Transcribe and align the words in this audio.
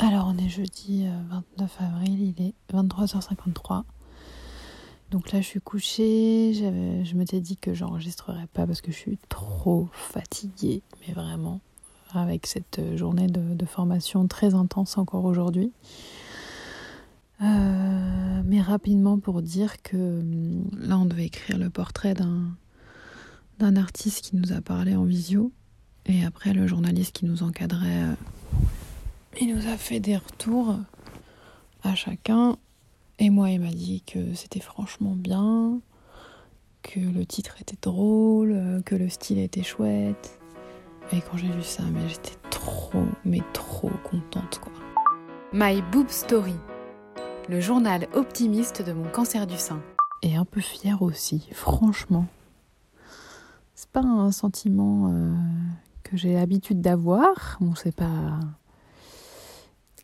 Alors, 0.00 0.32
on 0.32 0.38
est 0.38 0.48
jeudi 0.48 1.08
29 1.28 1.76
euh, 1.80 1.84
avril, 1.84 2.34
il 2.38 2.46
est 2.46 2.54
23h53. 2.72 3.82
Donc 5.10 5.32
là, 5.32 5.40
je 5.40 5.46
suis 5.46 5.60
couchée. 5.60 6.52
Je 6.54 7.16
m'étais 7.16 7.40
dit 7.40 7.56
que 7.56 7.74
j'enregistrerais 7.74 8.46
pas 8.52 8.64
parce 8.64 8.80
que 8.80 8.92
je 8.92 8.96
suis 8.96 9.18
trop 9.28 9.88
fatiguée, 9.92 10.82
mais 11.00 11.12
vraiment, 11.14 11.60
avec 12.12 12.46
cette 12.46 12.80
journée 12.96 13.26
de, 13.26 13.66
formation 13.66 14.28
très 14.28 14.54
intense 14.54 14.98
encore 14.98 15.24
aujourd'hui. 15.24 15.72
Euh, 17.42 18.42
mais 18.44 18.60
rapidement 18.60 19.18
pour 19.18 19.42
dire 19.42 19.82
que 19.82 19.96
hum, 19.96 20.64
là, 20.78 20.96
on 20.98 21.06
devait 21.06 21.26
écrire 21.26 21.58
le 21.58 21.70
portrait 21.70 22.14
d'un 22.14 23.76
artiste 23.76 24.20
qui 24.20 24.36
nous 24.36 24.52
a 24.52 24.60
parlé 24.60 24.94
en 24.94 25.04
visio. 25.04 25.50
Et 26.06 26.24
après, 26.24 26.52
le 26.52 26.68
journaliste 26.68 27.12
qui 27.16 27.24
nous 27.26 27.42
encadrait 27.42 28.04
euh, 28.04 28.14
il 29.40 29.54
nous 29.54 29.68
a 29.68 29.76
fait 29.76 30.00
des 30.00 30.16
retours 30.16 30.76
à 31.82 31.94
chacun. 31.94 32.56
Et 33.18 33.30
moi, 33.30 33.50
il 33.50 33.60
m'a 33.60 33.70
dit 33.70 34.02
que 34.02 34.34
c'était 34.34 34.60
franchement 34.60 35.14
bien, 35.14 35.80
que 36.82 37.00
le 37.00 37.24
titre 37.26 37.56
était 37.60 37.78
drôle, 37.80 38.82
que 38.84 38.94
le 38.94 39.08
style 39.08 39.38
était 39.38 39.62
chouette. 39.62 40.38
Et 41.12 41.20
quand 41.20 41.36
j'ai 41.36 41.48
lu 41.48 41.62
ça, 41.62 41.82
mais 41.92 42.08
j'étais 42.08 42.36
trop, 42.50 43.04
mais 43.24 43.40
trop 43.52 43.90
contente, 44.04 44.60
quoi. 44.60 44.72
My 45.52 45.82
Boob 45.90 46.08
Story, 46.10 46.54
le 47.48 47.60
journal 47.60 48.06
optimiste 48.12 48.82
de 48.82 48.92
mon 48.92 49.08
cancer 49.08 49.46
du 49.46 49.56
sein. 49.56 49.80
Et 50.22 50.36
un 50.36 50.44
peu 50.44 50.60
fière 50.60 51.02
aussi, 51.02 51.48
franchement. 51.52 52.26
C'est 53.74 53.88
pas 53.90 54.02
un 54.02 54.32
sentiment 54.32 55.10
euh, 55.10 55.32
que 56.02 56.16
j'ai 56.16 56.34
l'habitude 56.34 56.80
d'avoir. 56.80 57.56
Bon, 57.60 57.74
c'est 57.74 57.94
pas 57.94 58.40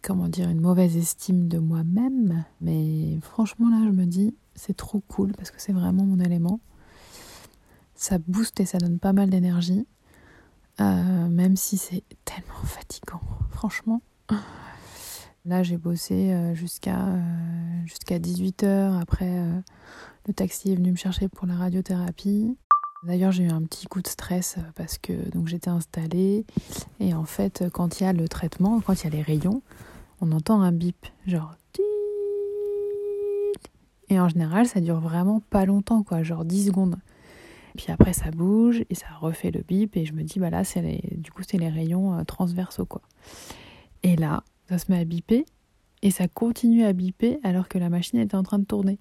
comment 0.05 0.29
dire, 0.29 0.51
une 0.51 0.61
mauvaise 0.61 0.97
estime 0.97 1.49
de 1.49 1.59
moi-même. 1.59 2.45
Mais 2.61 3.19
franchement, 3.23 3.71
là, 3.71 3.81
je 3.85 3.91
me 3.91 4.05
dis, 4.05 4.35
c'est 4.55 4.77
trop 4.77 5.01
cool 5.09 5.33
parce 5.33 5.51
que 5.51 5.61
c'est 5.61 5.73
vraiment 5.73 6.05
mon 6.05 6.21
élément. 6.21 6.61
Ça 7.95 8.19
booste 8.19 8.61
et 8.61 8.67
ça 8.67 8.79
donne 8.79 8.99
pas 8.99 9.13
mal 9.13 9.31
d'énergie. 9.31 9.87
Euh, 10.81 11.29
même 11.29 11.57
si 11.57 11.79
c'est 11.79 12.03
tellement 12.25 12.63
fatigant, 12.65 13.21
franchement. 13.51 14.03
Là, 15.47 15.63
j'ai 15.63 15.77
bossé 15.77 16.33
euh, 16.33 16.55
jusqu'à 16.55 17.07
euh, 17.07 17.21
jusqu'à 17.87 18.19
18h. 18.19 19.01
Après, 19.01 19.31
le 20.27 20.35
taxi 20.35 20.73
est 20.73 20.75
venu 20.75 20.91
me 20.91 20.97
chercher 20.97 21.29
pour 21.29 21.47
la 21.47 21.55
radiothérapie. 21.55 22.57
D'ailleurs, 23.05 23.33
j'ai 23.33 23.45
eu 23.45 23.51
un 23.51 23.63
petit 23.63 23.87
coup 23.87 24.01
de 24.01 24.09
stress 24.09 24.57
parce 24.75 24.97
que 24.99 25.13
j'étais 25.45 25.69
installée 25.69 26.47
et 27.01 27.13
en 27.13 27.27
fait, 27.27 27.65
quand 27.73 28.01
il 28.01 28.05
y 28.05 28.07
a 28.07 28.15
le 28.15 28.27
traitement, 28.29 28.81
quand 28.81 28.95
il 29.03 29.05
y 29.05 29.07
a 29.09 29.11
les 29.11 29.23
rayons, 29.23 29.63
on 30.21 30.33
entend 30.33 30.61
un 30.63 30.73
bip, 30.73 31.07
genre 31.27 31.55
et 34.09 34.21
en 34.21 34.29
général, 34.29 34.67
ça 34.67 34.81
dure 34.81 35.01
vraiment 35.01 35.41
pas 35.41 35.65
longtemps, 35.65 36.03
quoi, 36.03 36.23
genre 36.23 36.45
10 36.45 36.67
secondes. 36.67 36.97
Puis 37.77 37.87
après, 37.89 38.13
ça 38.13 38.31
bouge 38.31 38.85
et 38.89 38.95
ça 38.95 39.07
refait 39.21 39.51
le 39.51 39.63
bip 39.63 39.97
et 39.97 40.05
je 40.05 40.13
me 40.13 40.23
dis, 40.23 40.39
bah 40.39 40.51
là, 40.51 40.63
c'est 40.63 40.83
les... 40.83 41.03
du 41.17 41.33
coup, 41.33 41.43
c'est 41.43 41.59
les 41.59 41.69
rayons 41.69 42.17
euh, 42.17 42.23
transversaux, 42.23 42.87
quoi. 42.87 43.03
Et 44.03 44.17
là, 44.17 44.45
ça 44.69 44.79
se 44.79 44.93
met 44.93 44.99
à 44.99 45.05
biper 45.05 45.45
et 46.03 46.11
ça 46.11 46.29
continue 46.29 46.85
à 46.85 46.93
biper 46.93 47.39
alors 47.43 47.69
que 47.69 47.79
la 47.79 47.89
machine 47.89 48.19
était 48.19 48.37
en 48.37 48.43
train 48.43 48.59
de 48.59 48.65
tourner. 48.65 48.99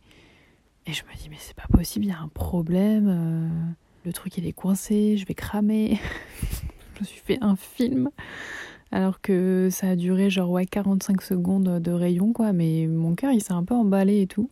Et 0.88 0.94
je 0.94 1.04
me 1.04 1.16
dis, 1.18 1.30
mais 1.30 1.38
c'est 1.40 1.56
pas 1.56 1.68
possible, 1.72 2.06
il 2.06 2.10
y 2.10 2.14
a 2.14 2.20
un 2.20 2.30
problème, 2.30 3.08
euh, 3.08 3.72
le 4.06 4.14
truc 4.14 4.38
il 4.38 4.48
est 4.48 4.54
coincé, 4.54 5.18
je 5.18 5.26
vais 5.26 5.36
cramer. 5.36 6.00
je 6.96 7.02
me 7.02 7.06
suis 7.06 7.20
fait 7.20 7.38
un 7.42 7.56
film 7.56 8.10
alors 8.94 9.22
que 9.22 9.70
ça 9.72 9.90
a 9.90 9.96
duré 9.96 10.30
genre 10.30 10.52
ouais 10.52 10.68
45 10.68 11.24
secondes 11.24 11.80
de 11.80 11.92
rayon 11.92 12.32
quoi. 12.32 12.54
Mais 12.54 12.86
mon 12.86 13.16
cœur 13.16 13.32
il 13.32 13.42
s'est 13.42 13.54
un 13.54 13.64
peu 13.64 13.74
emballé 13.74 14.22
et 14.22 14.28
tout. 14.28 14.52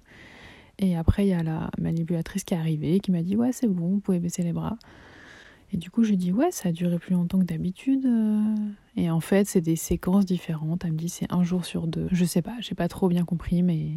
Et 0.80 0.98
après 0.98 1.26
il 1.26 1.30
y 1.30 1.34
a 1.34 1.44
la 1.44 1.70
manipulatrice 1.80 2.44
qui 2.44 2.56
est 2.56 2.58
arrivée 2.58 3.00
qui 3.00 3.12
m'a 3.12 3.22
dit 3.22 3.36
ouais 3.36 3.52
c'est 3.52 3.68
bon 3.68 3.88
vous 3.88 4.00
pouvez 4.00 4.20
baisser 4.20 4.42
les 4.42 4.52
bras. 4.52 4.78
Et 5.72 5.78
du 5.78 5.92
coup 5.92 6.04
j'ai 6.04 6.16
dit 6.16 6.32
ouais 6.32 6.50
ça 6.50 6.70
a 6.70 6.72
duré 6.72 6.98
plus 6.98 7.14
longtemps 7.14 7.38
que 7.38 7.46
d'habitude 7.46 8.10
et 8.98 9.12
en 9.12 9.20
fait 9.20 9.48
c'est 9.48 9.62
des 9.62 9.76
séquences 9.76 10.26
différentes. 10.26 10.86
Elle 10.86 10.94
me 10.94 10.98
dit 10.98 11.10
c'est 11.10 11.32
un 11.32 11.44
jour 11.44 11.64
sur 11.64 11.86
deux. 11.86 12.08
Je 12.12 12.26
sais 12.26 12.42
pas 12.42 12.56
j'ai 12.62 12.74
pas 12.74 12.88
trop 12.88 13.10
bien 13.10 13.26
compris 13.26 13.62
mais 13.62 13.92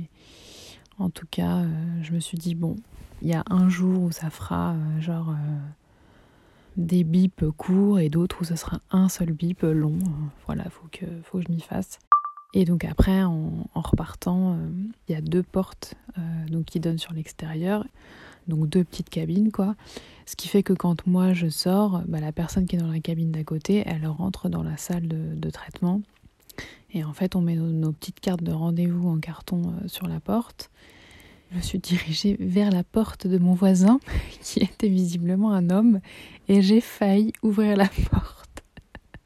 en 0.99 1.09
tout 1.09 1.27
cas 1.31 1.61
euh, 1.61 1.69
je 2.03 2.13
me 2.13 2.21
suis 2.21 2.37
dit 2.37 2.55
bon 2.55 2.77
il 3.23 3.29
y 3.29 3.35
a 3.35 3.45
un 3.49 3.71
jour 3.71 4.03
où 4.03 4.13
ça 4.13 4.29
fera 4.29 4.75
euh, 4.75 5.01
genre 5.01 5.31
euh, 5.31 5.59
des 6.77 7.05
bips 7.05 7.45
courts 7.57 7.99
et 8.01 8.09
d'autres 8.09 8.43
où 8.43 8.45
ce 8.45 8.57
sera 8.57 8.81
un 8.91 9.09
seul 9.09 9.33
bip 9.33 9.63
long. 9.63 9.99
Voilà, 10.47 10.65
faut 10.71 10.89
que, 10.91 11.07
faut 11.23 11.39
que 11.39 11.45
je 11.47 11.53
m'y 11.53 11.61
fasse. 11.61 11.99
Et 12.55 12.65
donc 12.65 12.85
après, 12.85 13.23
en, 13.25 13.67
repartant, 13.75 14.53
euh, 14.53 14.69
il 15.09 15.13
y 15.13 15.19
a 15.19 15.21
deux 15.21 15.43
portes 15.43 15.95
euh, 16.19 16.21
donc 16.49 16.67
qui 16.67 16.79
donnent 16.79 16.99
sur 16.99 17.13
l'extérieur, 17.13 17.85
donc 18.47 18.69
deux 18.69 18.85
petites 18.85 19.11
cabines 19.11 19.51
quoi. 19.51 19.75
Ce 20.25 20.37
qui 20.37 20.47
fait 20.47 20.63
que 20.63 20.73
quand 20.73 21.05
moi 21.07 21.33
je 21.33 21.49
sors, 21.49 22.03
bah, 22.07 22.21
la 22.21 22.31
personne 22.31 22.67
qui 22.67 22.77
est 22.77 22.79
dans 22.79 22.91
la 22.91 23.01
cabine 23.01 23.33
d'à 23.33 23.43
côté, 23.43 23.83
elle 23.85 24.07
rentre 24.07 24.49
dans 24.49 24.63
la 24.63 24.77
salle 24.77 25.09
de, 25.09 25.51
traitement. 25.51 26.01
Et 26.93 27.03
en 27.03 27.13
fait, 27.13 27.35
on 27.35 27.41
met 27.41 27.57
nos, 27.57 27.91
petites 27.91 28.21
cartes 28.21 28.45
de 28.45 28.53
rendez-vous 28.53 29.09
en 29.09 29.19
carton 29.19 29.63
euh, 29.83 29.89
sur 29.89 30.07
la 30.07 30.21
porte. 30.21 30.71
Me 31.55 31.61
suis 31.61 31.79
dirigée 31.79 32.37
vers 32.41 32.71
la 32.71 32.83
porte 32.83 33.29
de 33.29 33.39
mon 33.39 33.55
voisin, 33.55 34.01
qui 34.41 34.61
était 34.61 34.89
visiblement 34.89 35.53
un 35.53 35.71
homme, 35.71 36.01
et 36.49 36.63
j'ai 36.63 36.81
failli 36.81 37.33
ouvrir 37.43 37.77
la 37.77 37.89
porte. 38.11 38.65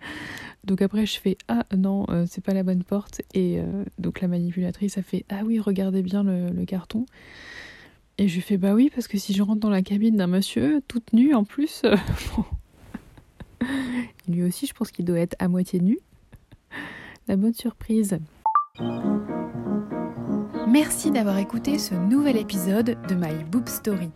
Donc 0.64 0.82
après 0.82 1.06
je 1.06 1.18
fais 1.18 1.38
ah 1.48 1.64
non 1.74 2.04
euh, 2.10 2.26
c'est 2.28 2.44
pas 2.44 2.52
la 2.52 2.62
bonne 2.62 2.84
porte. 2.84 3.22
Et 3.32 3.58
euh, 3.58 3.84
donc 3.98 4.20
la 4.20 4.28
manipulatrice 4.28 4.98
a 4.98 5.02
fait 5.02 5.24
ah 5.30 5.40
oui 5.42 5.58
regardez 5.58 6.02
bien 6.02 6.22
le, 6.22 6.64
carton. 6.66 7.06
Et 8.18 8.28
je 8.28 8.38
fais 8.40 8.58
bah 8.58 8.74
oui 8.74 8.90
parce 8.94 9.08
que 9.08 9.16
si 9.16 9.32
je 9.32 9.42
rentre 9.42 9.60
dans 9.60 9.70
la 9.70 9.80
cabine 9.80 10.16
d'un 10.16 10.26
monsieur 10.26 10.82
toute 10.86 11.14
nue 11.14 11.32
en 11.32 11.44
plus 11.44 11.80
euh, 11.86 11.96
lui 14.28 14.42
aussi 14.42 14.66
je 14.66 14.74
pense 14.74 14.90
qu'il 14.90 15.06
doit 15.06 15.20
être 15.20 15.36
à 15.38 15.48
moitié 15.48 15.80
nu. 15.80 15.98
La 17.28 17.36
bonne 17.36 17.54
surprise 17.54 18.18
Merci 20.70 21.10
d'avoir 21.10 21.38
écouté 21.38 21.78
ce 21.78 21.94
nouvel 21.94 22.36
épisode 22.36 22.98
de 23.08 23.14
My 23.14 23.42
Boob 23.50 23.66
Story. 23.68 24.10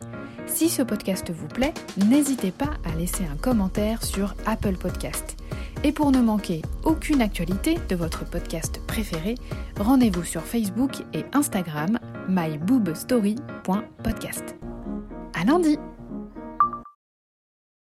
Si 0.47 0.69
ce 0.69 0.83
podcast 0.83 1.33
vous 1.33 1.49
plaît, 1.49 1.73
n'hésitez 2.09 2.51
pas 2.51 2.69
à 2.85 2.95
laisser 2.95 3.25
un 3.25 3.37
commentaire 3.37 4.05
sur 4.05 4.35
Apple 4.45 4.75
Podcast. 4.75 5.39
Et 5.83 5.93
pour 5.93 6.13
ne 6.13 6.21
manquer 6.21 6.61
aucune 6.85 7.23
actualité 7.23 7.79
de 7.89 7.97
votre 7.97 8.27
podcast 8.27 8.83
préféré, 8.87 9.37
rendez-vous 9.81 10.25
sur 10.25 10.43
Facebook 10.43 10.97
et 11.15 11.25
Instagram 11.33 11.99
myboobstory.podcast. 12.29 14.55
À 15.33 15.45
lundi! 15.45 15.79